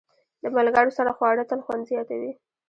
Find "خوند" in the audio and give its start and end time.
1.65-1.83